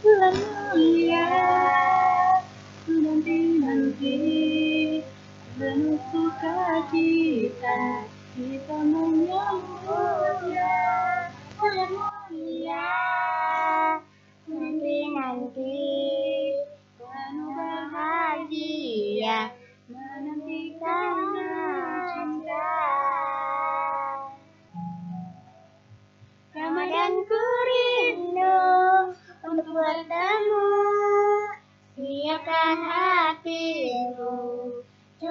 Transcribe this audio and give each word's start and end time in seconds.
bulan 0.00 0.32
mulia 0.32 1.28
nanti 2.88 3.36
nanti 3.60 4.16
penuh 5.60 6.00
sukacita 6.08 8.08
kita 8.32 8.78
menyambutnya. 8.80 10.72
Bulan 11.60 11.92
mulia 11.92 12.88
nanti 14.48 14.96
nanti 15.12 15.84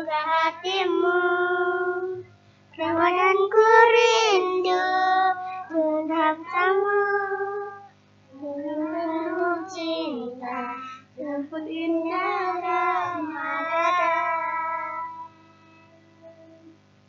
juga 0.10 0.26
hatimu 0.26 1.22
Ramadan 2.74 3.38
ku 3.46 3.70
rindu 3.94 4.90
bertemu 5.70 7.06
Penuh 8.42 9.70
cinta 9.70 10.82
jemput 11.14 11.62
indah 11.70 12.58
Ramadan 12.58 13.86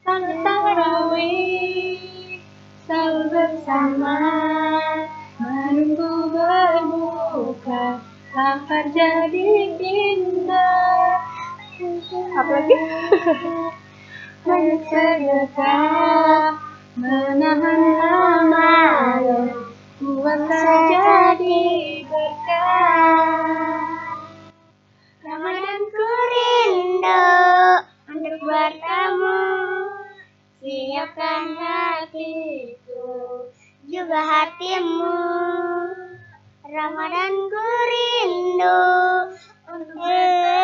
Salat 0.04 0.44
tarawih 0.44 2.36
sahur 2.84 3.32
bersama. 3.32 4.20
Menunggu 5.40 6.36
berbuka 6.36 8.04
lapar 8.36 8.92
jadi 8.92 9.72
indah 9.80 10.99
apalagi 12.10 12.74
banyak 14.42 14.82
sedekah 14.90 16.58
menahan 16.98 17.82
amarah. 18.02 19.46
Puasa 20.00 20.64
jadi 20.88 21.60
berkah 22.08 23.84
Ramadan 25.20 25.80
ku 25.92 26.08
rindu 26.32 27.28
untuk 28.10 28.40
bertemu 28.42 29.44
Siapkan 30.60 31.46
hatiku 31.56 33.44
juga 33.86 34.20
hatimu. 34.24 35.20
Ramadan 36.64 37.34
ku 37.48 37.66
rindu 37.92 38.82
untuk 39.68 39.96
bertemu 40.00 40.59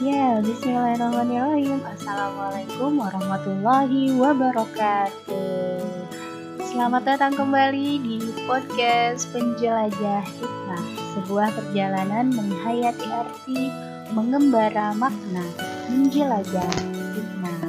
Ya, 0.00 0.40
bismillahirrahmanirrahim. 0.40 1.84
Assalamualaikum 1.84 3.04
warahmatullahi 3.04 4.16
wabarakatuh. 4.16 5.76
Selamat 6.72 7.04
datang 7.04 7.36
kembali 7.36 8.00
di 8.00 8.16
podcast 8.48 9.28
Penjelajah 9.28 10.24
Hikmah, 10.24 10.84
sebuah 11.12 11.52
perjalanan 11.52 12.32
menghayati 12.32 13.12
arti, 13.12 13.68
mengembara 14.16 14.96
makna, 14.96 15.44
menjelajah 15.92 16.72
hikmah. 17.12 17.60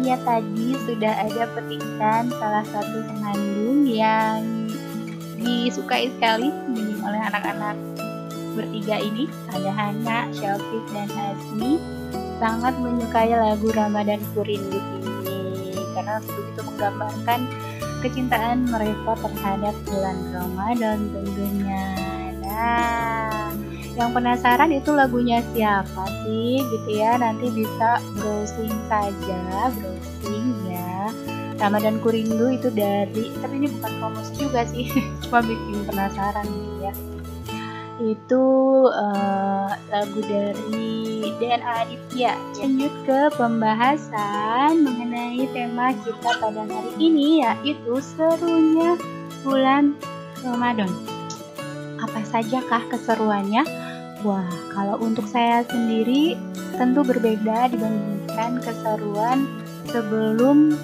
Iya 0.00 0.16
tadi 0.24 0.72
sudah 0.88 1.20
ada 1.20 1.52
petikan 1.52 2.32
salah 2.32 2.64
satu 2.64 2.96
senandung 3.12 3.84
yang 3.84 4.40
disukai 5.36 6.08
sekali 6.16 6.48
oleh 7.04 7.20
anak-anak 7.28 7.91
bertiga 8.52 9.00
ini 9.00 9.26
ada 9.50 9.70
Hana, 9.72 10.28
Syafiq, 10.30 10.84
dan 10.92 11.08
Asmi 11.12 11.80
sangat 12.42 12.74
menyukai 12.78 13.32
lagu 13.32 13.70
Ramadan 13.70 14.20
Kurindu 14.34 14.78
ini 14.98 15.78
karena 15.94 16.18
begitu 16.20 16.60
menggambarkan 16.66 17.40
kecintaan 18.02 18.66
mereka 18.66 19.14
terhadap 19.22 19.74
bulan 19.86 20.18
Ramadan 20.34 20.98
tentunya. 21.14 21.86
Nah, 22.42 23.54
yang 23.94 24.10
penasaran 24.10 24.74
itu 24.74 24.90
lagunya 24.90 25.38
siapa 25.54 26.04
sih 26.26 26.60
gitu 26.66 26.90
ya. 26.98 27.14
Nanti 27.16 27.46
bisa 27.54 28.02
browsing 28.18 28.74
saja 28.90 29.70
browsing 29.78 30.50
ya. 30.66 31.14
Ramadan 31.62 32.02
Kurindu 32.02 32.50
itu 32.50 32.74
dari 32.74 33.30
tapi 33.38 33.54
ini 33.62 33.70
bukan 33.78 33.92
promosi 34.02 34.32
juga 34.34 34.66
sih. 34.66 34.90
Cuma 35.22 35.38
bikin 35.46 35.86
penasaran 35.86 36.42
gitu 36.50 36.90
ya 36.90 36.94
itu 38.02 38.44
eh, 38.90 39.70
lagu 39.90 40.20
dari 40.26 41.30
DNA 41.38 41.72
Aditya. 41.86 42.34
Lanjut 42.58 42.94
ke 43.06 43.20
pembahasan 43.38 44.82
mengenai 44.82 45.46
tema 45.54 45.94
kita 46.02 46.30
pada 46.42 46.62
hari 46.66 46.92
ini 46.98 47.46
yaitu 47.46 47.94
serunya 48.02 48.98
bulan 49.46 49.94
Ramadan. 50.42 50.90
Apa 52.02 52.20
sajakah 52.26 52.82
keseruannya? 52.90 53.62
Wah 54.26 54.50
kalau 54.74 54.98
untuk 55.02 55.26
saya 55.30 55.62
sendiri 55.66 56.38
tentu 56.78 57.02
berbeda 57.06 57.70
dibandingkan 57.70 58.62
keseruan 58.62 59.46
sebelum 59.90 60.78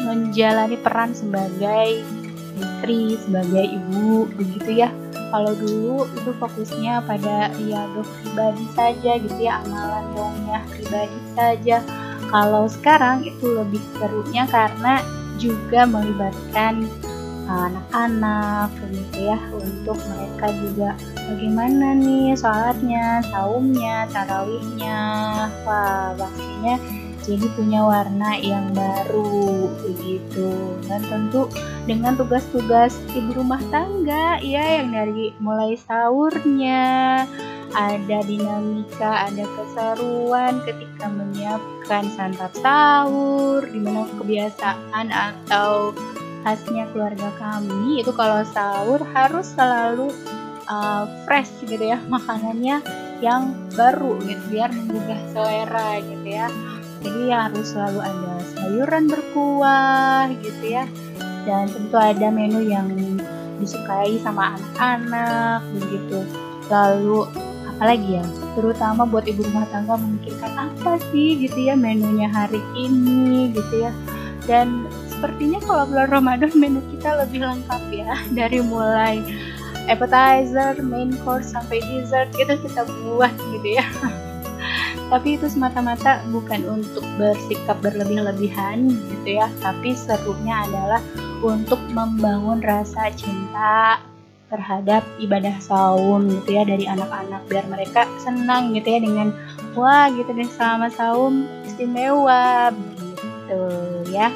menjalani 0.00 0.80
peran 0.80 1.12
sebagai 1.12 2.00
istri 2.56 3.16
sebagai 3.20 3.68
ibu 3.68 4.26
begitu 4.32 4.84
ya 4.84 4.90
kalau 5.30 5.54
dulu 5.54 6.10
itu 6.18 6.30
fokusnya 6.36 7.06
pada 7.06 7.54
riadoh 7.54 8.06
pribadi 8.20 8.66
saja 8.74 9.12
gitu 9.16 9.38
ya 9.38 9.62
amalan 9.62 10.04
dongnya 10.14 10.58
pribadi 10.74 11.20
saja. 11.38 11.78
Kalau 12.30 12.70
sekarang 12.70 13.26
itu 13.26 13.46
lebih 13.46 13.82
serunya 13.98 14.46
karena 14.46 15.02
juga 15.40 15.88
melibatkan 15.88 16.86
anak-anak 17.50 18.70
gitu 18.94 19.34
ya 19.34 19.38
untuk 19.50 19.98
mereka 20.06 20.46
juga 20.62 20.94
bagaimana 21.26 21.98
nih 21.98 22.38
sholatnya, 22.38 23.26
saumnya, 23.34 24.06
tarawihnya. 24.14 25.00
Wah 25.66 26.14
pastinya 26.14 26.78
jadi 27.30 27.46
punya 27.54 27.86
warna 27.86 28.34
yang 28.42 28.74
baru 28.74 29.70
begitu. 29.86 30.74
Dan 30.90 30.98
tentu 31.06 31.46
dengan 31.86 32.18
tugas-tugas 32.18 32.98
ibu 33.14 33.38
rumah 33.38 33.62
tangga 33.70 34.42
ya 34.42 34.82
yang 34.82 34.90
dari 34.90 35.30
mulai 35.38 35.78
sahurnya. 35.78 37.22
Ada 37.70 38.26
dinamika, 38.26 39.30
ada 39.30 39.46
keseruan 39.46 40.58
ketika 40.66 41.06
menyiapkan 41.06 42.10
santap 42.18 42.50
sahur 42.58 43.62
di 43.62 43.78
mana 43.78 44.10
kebiasaan 44.18 45.06
atau 45.14 45.94
khasnya 46.42 46.90
keluarga 46.90 47.30
kami 47.38 48.02
itu 48.02 48.10
kalau 48.10 48.42
sahur 48.42 48.98
harus 49.14 49.54
selalu 49.54 50.10
uh, 50.66 51.06
fresh 51.28 51.52
gitu 51.62 51.94
ya 51.94 52.02
makanannya 52.08 52.82
yang 53.20 53.52
baru 53.76 54.16
gitu 54.24 54.40
biar 54.48 54.72
menggugah 54.72 55.20
selera 55.30 56.00
gitu 56.00 56.26
ya 56.26 56.48
jadi 57.00 57.48
harus 57.48 57.72
selalu 57.72 58.00
ada 58.04 58.32
sayuran 58.56 59.04
berkuah 59.08 60.28
gitu 60.44 60.64
ya. 60.64 60.84
Dan 61.48 61.72
tentu 61.72 61.96
ada 61.96 62.28
menu 62.28 62.60
yang 62.68 62.88
disukai 63.56 64.20
sama 64.20 64.56
anak-anak 64.56 65.64
begitu. 65.80 66.18
Lalu 66.68 67.24
apalagi 67.76 68.20
ya 68.20 68.24
terutama 68.52 69.08
buat 69.08 69.24
ibu 69.24 69.40
rumah 69.40 69.64
tangga 69.72 69.96
memikirkan 69.96 70.52
apa 70.52 71.00
sih 71.08 71.40
gitu 71.40 71.64
ya 71.64 71.74
menunya 71.76 72.28
hari 72.28 72.60
ini 72.76 73.48
gitu 73.56 73.88
ya. 73.88 73.92
Dan 74.44 74.84
sepertinya 75.08 75.60
kalau 75.64 75.84
bulan 75.88 76.08
Ramadan 76.12 76.52
menu 76.52 76.84
kita 76.92 77.24
lebih 77.24 77.40
lengkap 77.44 77.82
ya 77.92 78.12
dari 78.38 78.60
mulai 78.60 79.24
appetizer, 79.88 80.76
main 80.84 81.16
course 81.24 81.56
sampai 81.56 81.80
dessert 81.80 82.28
itu 82.36 82.54
kita 82.68 82.84
buat 82.84 83.32
gitu 83.56 83.80
ya 83.80 83.86
tapi 85.10 85.34
itu 85.34 85.50
semata-mata 85.50 86.22
bukan 86.30 86.62
untuk 86.70 87.02
bersikap 87.18 87.82
berlebih-lebihan 87.82 88.86
gitu 89.10 89.42
ya. 89.42 89.50
Tapi 89.58 89.92
serunya 89.98 90.62
adalah 90.70 91.02
untuk 91.42 91.82
membangun 91.90 92.62
rasa 92.62 93.10
cinta 93.18 93.98
terhadap 94.50 95.02
ibadah 95.18 95.54
saum 95.58 96.30
gitu 96.30 96.54
ya 96.54 96.62
dari 96.62 96.86
anak-anak. 96.86 97.42
Biar 97.50 97.66
mereka 97.66 98.06
senang 98.22 98.70
gitu 98.70 98.86
ya 98.86 99.02
dengan 99.02 99.34
wah 99.74 100.06
gitu 100.14 100.30
deh 100.30 100.46
selama 100.46 100.86
saum 100.94 101.42
istimewa 101.66 102.70
gitu 102.94 103.62
ya. 104.14 104.30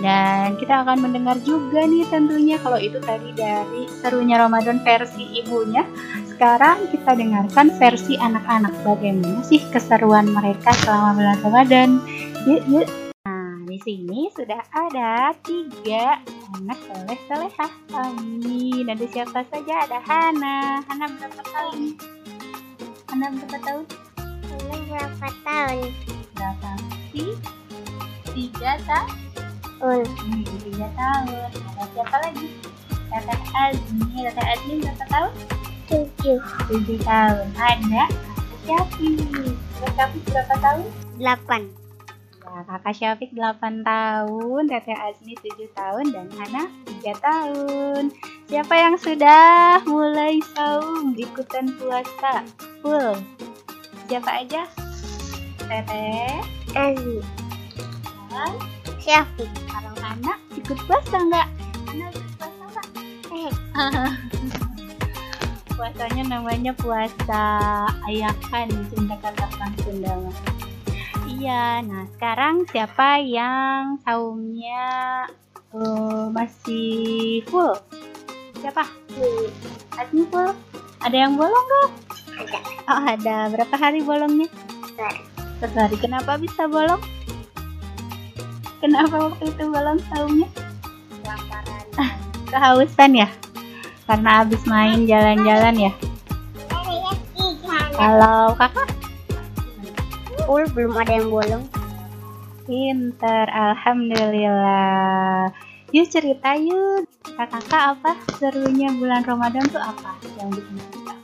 Dan 0.00 0.56
kita 0.56 0.86
akan 0.86 1.10
mendengar 1.10 1.36
juga 1.44 1.84
nih 1.84 2.08
tentunya 2.08 2.56
kalau 2.62 2.80
itu 2.80 2.96
tadi 3.04 3.36
dari 3.36 3.84
serunya 4.00 4.40
Ramadan 4.40 4.80
versi 4.80 5.42
ibunya 5.44 5.84
sekarang 6.40 6.88
kita 6.88 7.12
dengarkan 7.20 7.68
versi 7.76 8.16
anak-anak 8.16 8.72
bagaimana 8.80 9.44
sih 9.44 9.60
keseruan 9.68 10.32
mereka 10.32 10.72
selama 10.72 11.12
bulan 11.12 11.38
Ramadan. 11.44 11.90
Yuk, 12.48 12.64
yuk. 12.64 12.88
Nah, 13.28 13.60
di 13.68 13.76
sini 13.84 14.32
sudah 14.32 14.64
ada 14.72 15.36
tiga 15.44 16.16
anak 16.56 16.80
soleh 16.88 17.20
solehah. 17.28 17.72
Amin. 17.92 18.88
Ada 18.88 19.04
siapa 19.12 19.44
saja? 19.52 19.84
Ada 19.84 20.00
Hana. 20.00 20.80
Hana 20.88 21.12
berapa 21.12 21.42
tahun? 21.44 22.00
Hana 23.12 23.26
berapa 23.36 23.58
tahun? 23.60 23.84
Ini 24.24 24.76
berapa 24.88 25.28
tahun? 25.44 25.88
Berapa 26.40 26.70
sih? 27.12 27.36
Tiga 28.32 28.80
tahun. 28.88 29.12
Un. 29.84 30.08
Hmm, 30.08 30.40
tiga 30.64 30.88
tahun. 30.96 31.52
Ada 31.52 31.84
siapa 31.92 32.16
lagi? 32.24 32.48
Teteh 32.88 33.40
Azmi. 33.52 34.24
Teteh 34.24 34.46
Azmi 34.56 34.74
berapa 34.80 35.04
tahun? 35.04 35.59
Tujuh. 35.90 36.38
tujuh 36.70 36.98
tahun. 37.02 37.46
Ada 37.58 38.06
kakak 38.06 38.54
Syafiq 38.62 39.18
kakak 39.82 39.90
Syafiq 39.98 40.22
berapa 40.30 40.54
tahun? 40.62 40.86
Delapan. 41.18 41.62
ya 42.40 42.62
kakak 42.66 42.94
Syafiq 42.94 43.30
8 43.34 43.82
tahun 43.82 44.62
teteh 44.70 44.94
Azmi 44.94 45.34
7 45.38 45.70
tahun 45.74 46.04
dan 46.14 46.26
Hana 46.38 46.62
3 46.86 47.14
tahun. 47.18 48.02
Siapa 48.46 48.74
yang 48.74 48.94
sudah 48.98 49.82
mulai 49.86 50.38
saum 50.54 51.14
ikutan 51.18 51.74
puasa? 51.78 52.46
Full. 52.82 53.18
Siapa 54.06 54.46
aja? 54.46 54.70
Teteh. 55.66 56.38
Azmi. 56.78 57.18
dan 58.30 58.54
Syafiq. 59.02 59.50
kalau 59.66 59.94
Hana 59.98 60.38
ikut 60.54 60.78
puasa 60.86 61.18
nggak? 61.18 61.48
Hana 61.90 62.06
ikut 62.14 62.30
puasa 62.38 62.62
nggak? 62.70 62.86
Eh, 63.34 63.50
puasanya 65.80 66.36
namanya 66.36 66.76
puasa 66.76 67.44
ayahan 68.04 68.68
Sunda 68.92 69.16
katakan 69.16 69.72
Sunda. 69.80 70.12
Iya, 71.24 71.80
nah 71.80 72.04
sekarang 72.12 72.68
siapa 72.68 73.16
yang 73.24 73.96
saumnya 74.04 75.24
eh, 75.72 76.24
masih 76.36 77.40
full? 77.48 77.72
Siapa? 78.60 78.84
Azmi 79.96 80.28
full? 80.28 80.52
Ada 81.00 81.16
yang 81.16 81.40
bolong 81.40 81.64
nggak? 81.64 81.90
Ada. 82.44 82.58
Oh 82.84 83.00
ada. 83.00 83.36
Berapa 83.48 83.74
hari 83.80 84.04
bolongnya? 84.04 84.52
Satu. 85.00 85.24
Satu 85.64 85.76
hari. 85.80 85.96
Kenapa 85.96 86.36
bisa 86.36 86.68
bolong? 86.68 87.00
Kenapa 88.84 89.32
waktu 89.32 89.48
itu 89.48 89.64
bolong 89.64 89.96
saumnya? 90.12 90.48
Kelaparan. 91.24 91.84
Kehausan 92.52 93.16
ya? 93.16 93.32
Karena 94.10 94.42
habis 94.42 94.58
main 94.66 95.06
jalan-jalan 95.06 95.86
ya? 95.86 95.92
Kalau 97.94 98.58
kakak? 98.58 98.90
Full 100.50 100.66
belum 100.74 100.98
ada 100.98 101.14
yang 101.14 101.30
bolong. 101.30 101.62
Pinter, 102.66 103.46
Alhamdulillah. 103.54 105.54
Yuk 105.94 106.10
cerita 106.10 106.58
yuk. 106.58 107.06
Kakak 107.38 107.94
apa 107.94 108.18
serunya 108.34 108.90
bulan 108.98 109.22
Ramadan 109.22 109.62
tuh 109.70 109.78
apa? 109.78 110.18
Yang 110.42 110.58
bikin 110.58 110.76
kita? 110.90 111.14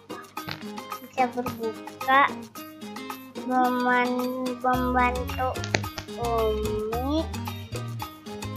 Bisa 1.02 1.24
berbuka. 1.34 2.22
Meman 3.50 4.10
membantu 4.62 5.58
Umi 6.22 7.26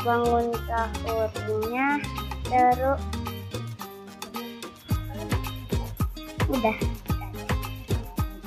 bangun 0.05 0.53
sahurnya 0.69 1.97
terus 2.45 3.01
udah 6.49 6.75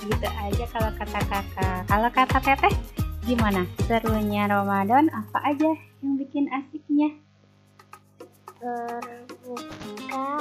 Gitu 0.02 0.28
aja 0.28 0.64
kalau 0.74 0.90
kata 0.98 1.20
kakak. 1.30 1.78
Kalau 1.86 2.10
kata 2.10 2.38
teteh, 2.42 2.74
gimana? 3.22 3.62
Serunya 3.86 4.50
Ramadan 4.50 5.06
apa 5.14 5.38
aja 5.46 5.70
yang 6.02 6.18
bikin 6.18 6.50
asiknya? 6.50 7.14
berbuka 8.62 10.38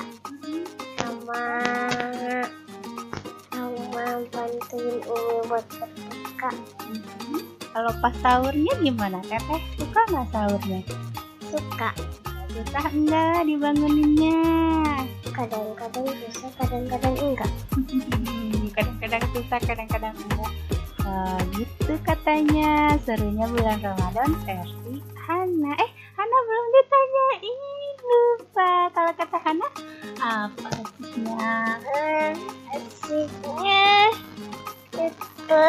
sama 1.02 1.46
sama 3.50 4.06
bantuin 4.30 4.98
Umi 5.10 5.38
buat 5.50 5.66
berbuka 5.74 6.50
Kalau 7.74 7.92
pas 7.98 8.14
sahurnya 8.22 8.74
gimana? 8.78 9.18
Teteh 9.26 9.62
suka 9.78 10.02
nggak 10.14 10.28
sahurnya? 10.30 10.82
suka 11.50 11.90
Susah 12.52 12.86
enggak 12.94 13.42
dibanguninnya? 13.50 14.38
Kadang-kadang 15.32 16.06
bisa 16.12 16.48
kadang-kadang 16.60 17.16
enggak. 17.16 17.52
Kadang-kadang 18.76 19.24
susah 19.36 19.60
kadang-kadang 19.64 20.16
enggak. 20.16 20.54
Nah, 21.04 21.40
gitu 21.56 21.94
katanya. 22.08 22.96
Serunya 23.04 23.46
bulan 23.48 23.80
Ramadan 23.84 24.32
versi 24.44 25.00
Hana. 25.16 25.72
Eh 25.76 25.92
Hana 26.16 26.38
belum 26.48 26.66
ditanyain 26.72 27.60
lupa. 28.04 28.72
Kalau 28.96 29.12
kata 29.16 29.38
Hana 29.40 29.68
apa 30.22 30.70
asiknya 30.72 31.56
asiknya 32.76 33.88
itu. 34.96 35.68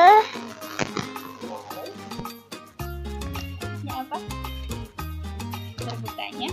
Apa? 3.93 4.17
Terbukanya 5.79 6.51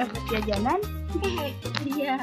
dapat 0.00 0.22
jajanan 0.30 0.80
iya 1.18 1.46
iya. 1.86 2.14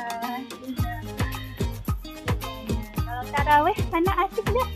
kalau 3.04 3.24
taraweh 3.34 3.78
Hana 3.92 4.13
asik 4.28 4.45
nggak 4.48 4.69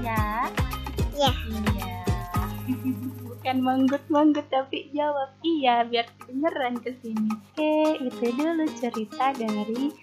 iya 0.00 0.48
ya 1.16 1.30
Iya. 1.76 1.96
Bukan 3.40 3.56
manggut-manggut 3.64 4.46
tapi 4.52 4.92
jawab 4.92 5.32
iya 5.40 5.80
biar 5.88 6.04
kedengeran 6.20 6.76
ke 6.76 6.92
sini. 7.00 7.32
Oke, 7.32 7.96
itu 7.96 8.26
dulu 8.36 8.68
cerita 8.76 9.32
dari 9.32 9.96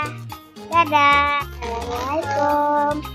dadah 0.67 1.47
assalamualaikum 1.63 3.06